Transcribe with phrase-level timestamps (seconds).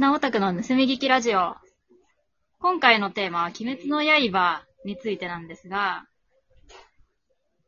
[0.00, 1.56] 女オタクの盗み聞きラジオ。
[2.58, 6.06] 今回のテーマは、鬼滅の刃についてなんですが、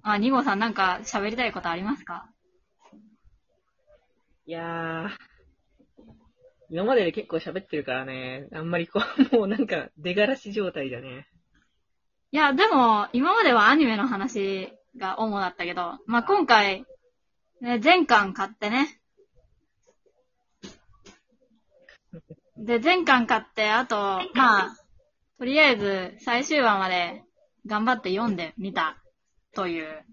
[0.00, 2.30] あ、二号さんなんか喋りたいことありますか？
[4.46, 5.08] いやー、
[6.70, 9.02] 今まで結構喋ってるからね、あんまりこ
[9.32, 11.28] う、 もうなんか出がらし状態だね。
[12.30, 16.86] いや、でも、今まではアニメの話が主だったけど、まあ、今回、
[17.60, 18.98] ね、全巻買ってね。
[22.56, 23.96] で、全巻買って、あと、
[24.34, 24.76] まあ、
[25.38, 27.24] とりあえず最終話まで
[27.66, 28.96] 頑張って読んでみた
[29.54, 30.04] という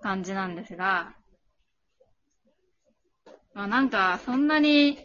[0.00, 1.14] 感じなんですが、
[3.54, 4.98] まあ、なんか、そんなに、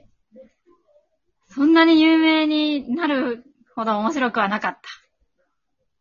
[1.49, 3.43] そんなに有名になる
[3.75, 4.81] ほど面白くはなかった。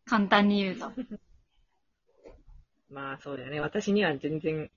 [0.04, 0.92] 簡単に言うと。
[2.90, 3.60] まあそうだよね。
[3.60, 4.70] 私には全然、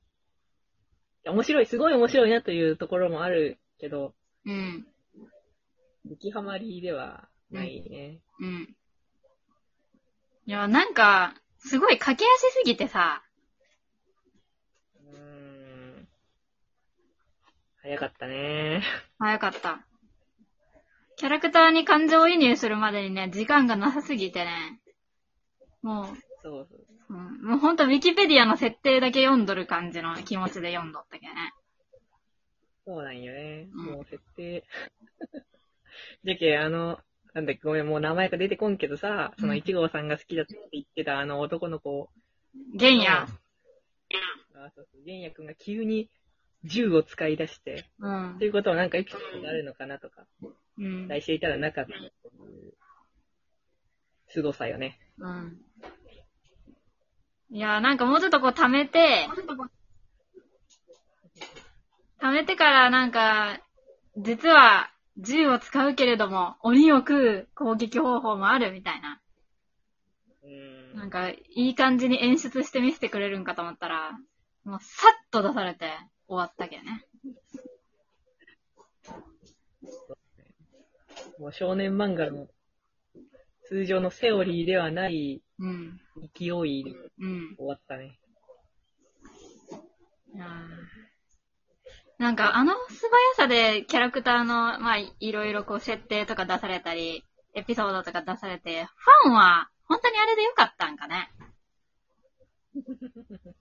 [1.25, 4.13] 面白い、すごい面白いなというところもあるけど、
[4.45, 4.87] うん。
[6.05, 8.19] 激ハマりではないね。
[8.39, 8.75] うん。
[10.45, 13.23] いや、なんか、すごい駆け足すぎてさ、
[15.03, 16.07] うーん。
[17.81, 18.83] 早かったね。
[19.17, 19.85] 早かった。
[21.17, 24.79] キャラクターに感情移入するまでにね、時間がなさすぎてね、
[25.81, 26.05] も
[26.43, 26.79] そうそう。
[27.09, 31.53] う、うん、もうほんとウィキペディアの設定だけ読んどる感じの気持ちで読んどったけどね。
[32.85, 33.67] そうなんよね。
[33.73, 34.63] うんもう設定。
[36.23, 36.99] じゃけ、あの、
[37.33, 42.09] なんだっけ、ごめん、もう名前が出てこんけどさ、その一号さんが好きだって言ってたあの男の子。
[42.73, 43.23] ゲンヤ。
[43.23, 45.03] あそうそう。
[45.03, 46.09] 玄也くんが急に
[46.63, 48.49] 銃を使い出して、うんとい。
[48.49, 50.25] うことはなんかエピソードがあるのかなとか、
[50.77, 51.09] うん期。
[51.09, 52.07] 待していたらなかったとい
[52.69, 52.73] う、
[54.29, 54.99] 凄さよね。
[55.17, 55.61] うん。
[57.51, 59.27] いや、なんかもうちょっとこう溜めて、
[62.19, 63.61] 溜めてからなんか、
[64.17, 69.21] 実は銃を使うけれども、鬼を食う攻撃方法もあるみたいな。
[70.43, 70.97] うーん。
[70.97, 74.11] なんか、いい感じに演出して見せてくれるんかと思ったら、
[74.65, 75.91] もうさっと出されて
[76.27, 77.05] 終わったけどね。
[81.39, 82.47] もう少年漫画の
[83.67, 85.99] 通常のセオリーではないうん。
[86.33, 87.55] 勢いでうん。
[87.57, 88.19] 終わったね。
[90.33, 91.04] いやー
[92.17, 101.29] なんか、あの素早さでキャラクターの、まあ、いいろいろこう設定とか出されたり、エピソードとか出されて、ファンは本当にあれでよかったんかね？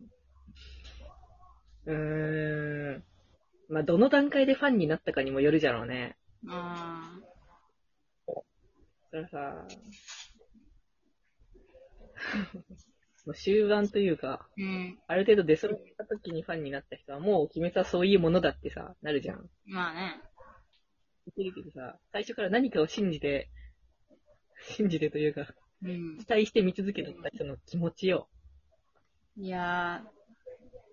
[1.87, 3.05] うーん。
[3.69, 6.17] まあ、どの段階でファンになったかにもよるじゃろうね。
[6.45, 7.25] うーん。
[9.11, 9.67] それはさ、
[13.33, 14.99] 終盤というか、うん。
[15.07, 19.49] ある程度出揃った時にファンになった人は、もう鬼滅はそういうものだってさ、なるじゃん。
[19.67, 20.21] まあね。
[21.27, 23.49] 言ってるけどさ、最初から何かを信じて、
[24.77, 25.47] 信じてというか、
[25.83, 26.19] うん。
[26.19, 28.29] 期待して見続けてた人の気持ちよ。
[29.37, 30.05] いや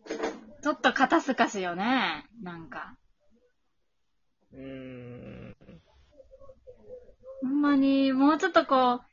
[0.08, 2.26] ー、ちょっと肩透かしよね。
[2.42, 2.96] なんか。
[4.54, 5.56] うーん。
[7.42, 9.11] ほんまに、もうちょっとこう、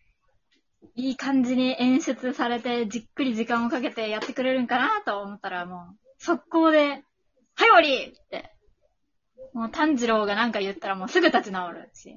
[0.98, 7.04] いい感じに演出されて、じっくり時間をかけてやってくれるんかなと思ったら、もう、速攻で、はい
[7.54, 8.52] 終わりって。
[9.52, 12.16] もう炭治郎がなんか言ったらもうすぐ立ち直るし。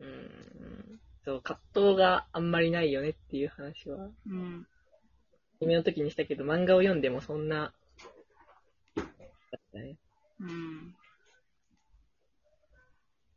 [0.00, 1.00] うーん。
[1.26, 4.66] そう、葛藤があんまりないよねっていう話は、うん。
[5.60, 7.74] 夢の時にしたけど、漫画を読んでもそんな、
[8.96, 9.98] だったね。
[10.40, 10.94] うん。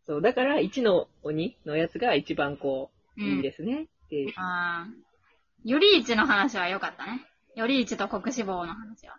[0.05, 4.33] そう、だから1の鬼のやつが一番こう、うんいいですねっていう。
[4.37, 5.07] ああ。
[5.63, 7.25] より一の話は良かったね。
[7.55, 9.17] より一と国志望の話は。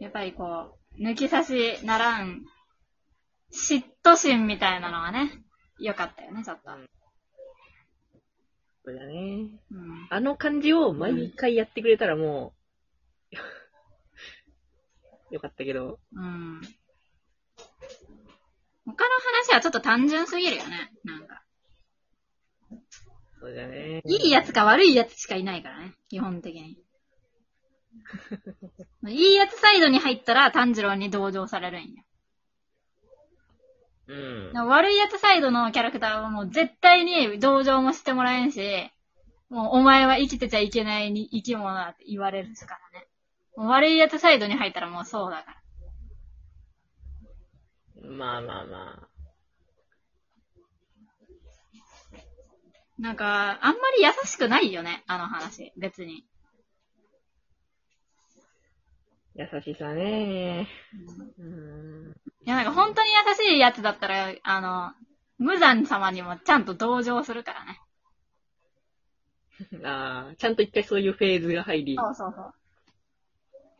[0.00, 2.42] やっぱりこう、抜き差しならん、
[3.52, 5.30] 嫉妬心みたいなのはね、
[5.78, 6.70] 良かったよね、ちょっと。
[8.84, 9.48] そうだね。
[9.70, 10.06] うん。
[10.10, 12.52] あの感じを毎回やってくれたらも
[13.32, 13.34] う、
[15.34, 16.60] よかったけど、うん。
[18.84, 19.10] 他の
[19.48, 21.42] 話はちょっと単純すぎるよね、なんか。
[23.44, 24.00] そうだね。
[24.06, 26.78] いいやつか悪いやつしかいないからね、基本的に。
[29.12, 32.02] いいやつサイドに入ったら炭治郎に同情されるんよ。
[34.06, 34.14] う
[34.54, 34.66] ん。
[34.66, 38.90] 悪いやつサイドのキャラクターはもう絶対に同情もしてもらえんし、
[39.50, 43.06] もうお前は生きてちゃいけないに生き物だって言われるからね。
[43.56, 45.60] もう悪いやつサイドに入ったらもうそうだか
[48.02, 48.08] ら。
[48.08, 49.13] まあまあまあ。
[53.04, 55.74] なんか、あんまり優しくないよね、あの話。
[55.76, 56.24] 別に。
[59.34, 60.66] 優しさね。
[61.38, 62.14] うん。
[62.46, 64.92] いや、なんか本当に優しいやつだったら、あの、
[65.36, 67.78] 無惨様にもちゃんと同情するからね。
[69.84, 71.96] ああ、ちゃんと一回そういうフェーズが入り。
[71.96, 72.44] そうそうそう。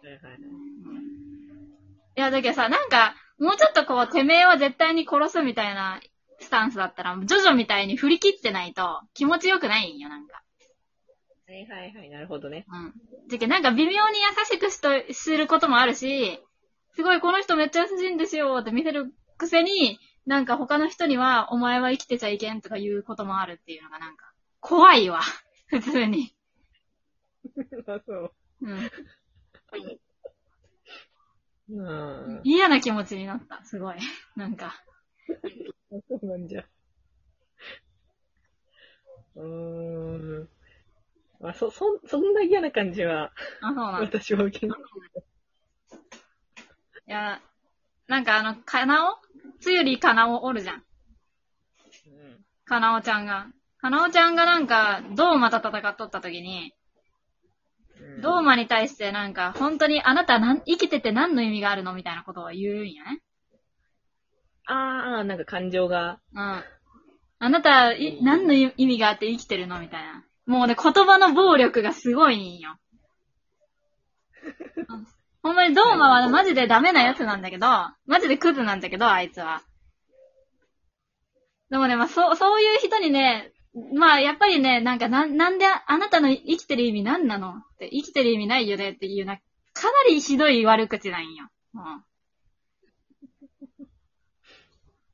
[0.06, 0.38] はいはい
[2.16, 5.98] いや、だけどさ、なんか、もうちょっとこう、てめえは絶対に殺すみたいな
[6.44, 10.42] スタンスだったら、ジョジョみたいに振り切ってないと気持ちよくないんよ、なんか。
[11.46, 12.64] はいはいはい、なるほどね。
[12.68, 12.94] うん。
[13.28, 16.40] じゃけ、なんか微妙に優しくしと、することもあるし、
[16.94, 25.20] すごいこの人めっちゃ優しいんですよって見せるくせに、なんか他の人には、お前は生きてちゃいけんとか言うこともあるっていうのがなんか、怖いわ。
[25.66, 26.34] 普通に。
[27.86, 28.32] あ、そう。
[28.62, 28.90] うん。
[31.70, 32.40] うん。
[32.44, 33.62] 嫌な気持ちになった。
[33.64, 33.96] すごい。
[34.36, 34.82] なんか。
[36.08, 36.64] そうなんじゃ。
[39.36, 40.48] うーん。
[41.40, 44.18] まあ、そ、そ、そんな嫌な感じは、あ、そうなんだ。
[44.20, 44.78] 私は受けない。
[47.06, 47.40] いや、
[48.06, 49.18] なんかあの、かなお？
[49.60, 50.84] つゆりかなおおるじゃん。
[52.64, 53.48] かなおちゃんが。
[53.78, 56.72] かなおちゃんがなんか、ドーマと戦っとった時に、
[58.16, 58.22] うん。
[58.22, 61.92] ドーマに対してなんか、本当にあなたなん生きてて何の意味があるの？
[61.94, 63.20] みたいなことを言うんよね。
[64.66, 66.20] ああ、なんか感情が。
[66.34, 66.64] うん。
[67.38, 70.24] あなた、い何の意味があって生きてるのみたいな。
[70.46, 72.76] もうね、言葉の暴力がすごいんよ。
[74.88, 75.06] う ん
[75.42, 77.66] ほんまにドーマはマジでダメなやつなんだけど、
[78.06, 79.62] マジでクズなんだけど、あいつは。
[81.68, 83.52] でもね、まあ、そう、そういう人にね、
[83.94, 89.42] まあ、やっぱりね、なんか、な、なんで、あなたの生きてる意味何なのって、生きてる意味ないよねっていうな、か
[89.88, 91.48] なりひどい悪口なんよ。
[91.74, 92.04] うん。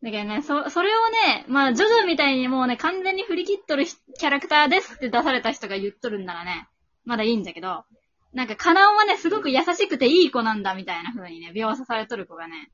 [0.02, 6.69] だけどね、そ、それをね、まあ、ジョジョみたいにもうね、完全に振り切っとるひキャラクターですって出された人が言っとるんならね、
[7.05, 7.85] まだいいんだけど、
[8.32, 12.70] なんか、カナオはね、すごく優しくていい子なんだみたいな風にね、描写されとる子がね、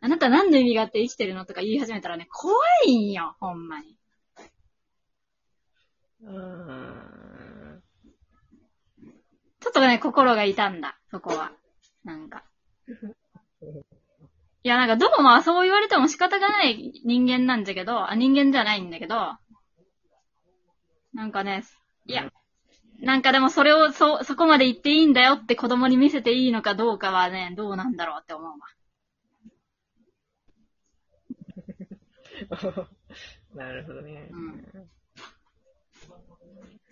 [0.00, 2.54] あなた何の意味があって生きてるのとか言い始めたらね、怖
[2.86, 3.96] いんよ、ほんまに。
[6.22, 7.82] うーん。
[9.60, 11.52] ちょっとね、心が痛んだ、そこは。
[12.04, 12.44] なんか。
[14.62, 19.16] いや、なんか、どこもはそう言われても仕方がない人間なんだけど、あ、人間じゃないんだけど、
[21.14, 21.64] なんかね、
[22.06, 22.30] いや、
[23.00, 28.56] なんかでもそれを、そ、そこまで言っていいんだよって子供に見せていいのかどうかはね、どうなんだろうって思うわ。
[33.54, 34.28] なるほどね。
[34.30, 34.90] うん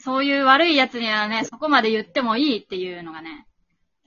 [0.00, 3.47] そういう悪い奴にはね、そこまで言ってもいいっていうのがね。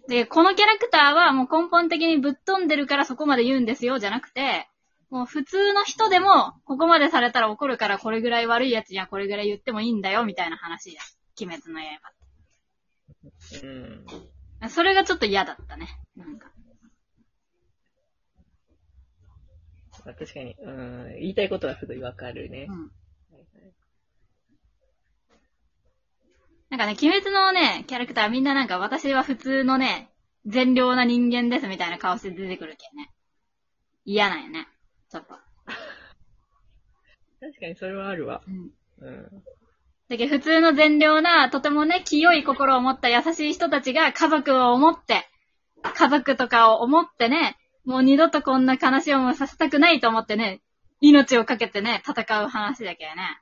[0.08, 4.68] で、このキャラクターはもう根本的にぶっ飛んでるからそこまで言うんですよ、じゃなくて、
[5.10, 11.20] もう普通の人でも、ここまでされたら怒るからこれぐらい悪い奴にはこれぐらい言ってもいいんだよ、みたいな話です。
[11.42, 11.88] 鬼滅の刃。
[14.62, 14.70] うん。
[14.70, 15.88] それがちょっと嫌だったね。
[16.16, 16.52] なんか。
[20.06, 21.16] まあ、確かに、うん。
[21.20, 22.72] 言いたいことはすごいわかるねう。
[22.72, 22.76] ん。
[22.76, 22.90] は
[23.32, 23.74] いはい
[26.72, 30.10] なんかね、鬼滅のね、キャラクターみんななんか私は普通のね、
[30.46, 33.12] 善良な人間ですみたいな顔して出てくるけんね。
[34.06, 34.70] 嫌なんよね。
[35.12, 35.36] ちょっと。
[37.42, 38.42] 確かにそれはあるわ。
[38.48, 38.72] うん。
[39.02, 39.44] うん。
[40.08, 45.28] だけど普通の善良な、とてもね、清い心を持った優しい人たちが家族を思って、
[45.84, 50.62] 家族とかを思ってね、もう二度とこんな悲しい思いさせたくないと思ってね、
[51.02, 53.42] 命をかけてね、戦う話だけどね。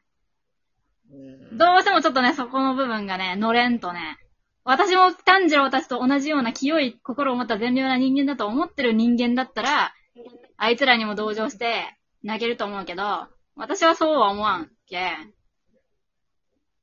[1.54, 4.18] どうしてもちょっとね、そこの部分がね、乗れんとね、
[4.64, 9.94] 私も炭治郎たちと同じような清い心を持った善良な人間だと思ってる人間だったら、
[10.58, 15.12] あいつらにも同情して泣けると思うけど、私はそうは思わんけ。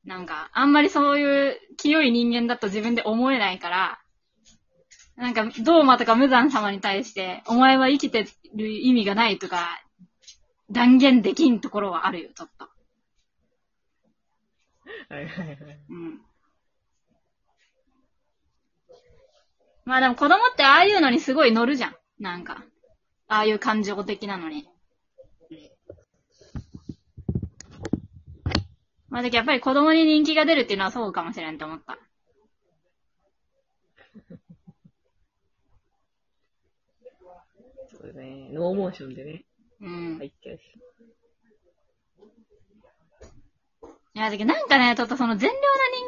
[0.04, 4.00] なんか、あんまりそういう清い人間だと自分で思えないから、
[5.16, 9.80] なんか、ドーマとか無惨様に対して、お前は生きてる意味がないとか、
[10.71, 12.68] 断言できんところはあるよ、ちょっと。
[15.08, 15.58] はいはいはい。
[15.88, 16.20] うん。
[19.84, 21.96] まあでも子供ってああいうのにすごい乗るじゃん。
[22.18, 22.64] なんか。
[23.28, 24.68] ああいう感情的なのに。
[29.08, 31.98] まあだけどやっぱり子供に人気が出るっていうのはそうかもしれんと思った。
[37.90, 38.50] そうだね。
[38.52, 39.44] ノーモーションでね、
[39.80, 40.18] うん。
[40.18, 40.62] 入っちゃうし。
[44.16, 45.61] いや、だけどなんかね、ちょっとその善良な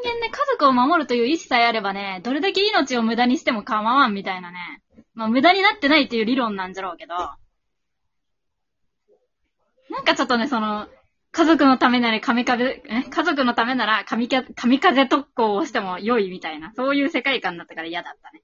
[0.02, 4.80] 人間で家族を守るという意志さえあればね、どれだけ命を無駄にしても構わんみたいなね。
[5.12, 7.14] まあ無駄になってないっていう理論なんじゃろうけど。
[7.14, 7.36] な
[10.00, 10.88] んかちょっとね、その、
[11.32, 13.02] 家族のためなら神風、え？
[13.02, 18.42] 家族のためなら神か神風特攻をしても良いみたいな、そういう世界観だったから嫌だったね。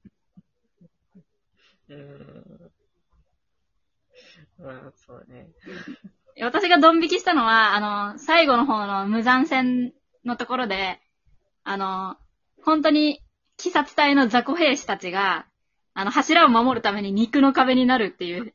[1.88, 1.96] うー
[4.62, 4.62] ん。
[4.62, 5.48] まあ、そうね。
[6.40, 9.92] 私がドン引きしたのは、あの、最後の方の無残戦
[10.24, 11.00] のところで、
[11.62, 12.16] あの、
[12.62, 13.20] 本当に、
[13.62, 15.46] 鬼殺隊の雑魚兵士たちが、
[15.94, 18.52] あの、柱を守るために肉の壁になるっていう、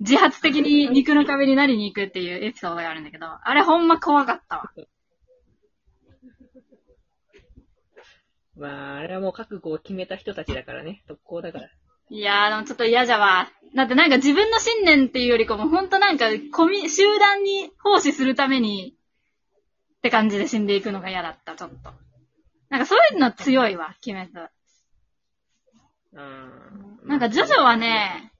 [0.00, 4.72] 自発的に肉の壁になりに行くっていうエピソードがあるんだけど、あれほんま怖かったわ。
[8.56, 11.02] まあ、あれはもう覚悟を決めた人たちだからね。
[11.06, 11.68] 特攻だから。
[12.10, 13.48] いやー、でもちょっと嫌じゃわ。
[13.74, 18.96] だってなんか自分の信念っていうよりかも、ほんとなんか、コミ、集団に奉仕するために、
[19.98, 21.92] って感じで死んでいくのが嫌だった、ちょっと。
[22.68, 24.30] なんかそういうの強いわ、鬼滅。
[26.12, 27.08] うーん。
[27.08, 28.32] なんかジョジョはね、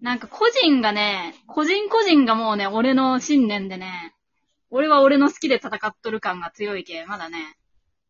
[0.00, 4.14] なんか個人がね、個人個人がもうね、俺の信念でね、
[4.70, 7.56] 俺は俺の好きで戦っとる感が強いけ、まだね、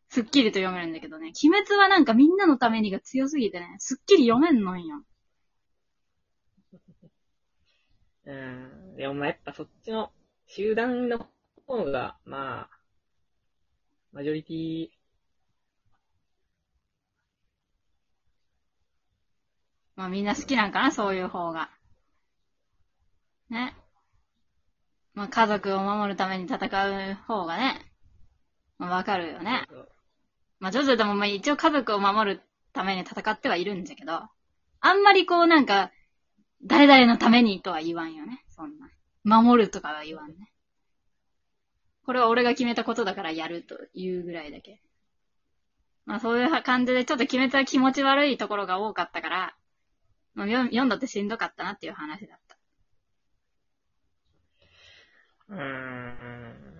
[0.08, 5.02] すっきりと読めるんだけどね、鬼滅はなんかみんなのためにが強すぎてね、すっきり読めんのんよ。
[8.26, 8.96] うん。
[8.96, 10.10] でもまあやっぱそっちの
[10.46, 11.26] 集団の
[11.66, 12.70] 方が、まあ、
[14.12, 14.88] マジョリティ、
[19.96, 21.70] まあみんな好きなんかな、そういう方が。
[23.48, 23.74] ね。
[25.14, 27.80] まあ家族を守るために戦う方がね、
[28.78, 29.66] まあわかるよね。
[30.58, 32.42] まあジョジョでもまあ一応家族を守る
[32.72, 34.12] ために戦ってはいるんじゃけど、
[34.80, 35.90] あんまりこうなんか、
[36.62, 38.44] 誰々のためにとは言わんよね。
[38.48, 38.88] そんな。
[39.24, 40.52] 守るとかは言わんね。
[42.04, 44.80] これは俺が決めたことだからやるというぐらいだけ。
[46.04, 49.56] まあそういう感じでちょっと決めた気持ち悪いところが多かったから、
[50.34, 52.56] まあ、読読んだってしんどかったなっていう話だった。
[55.48, 56.75] うーん。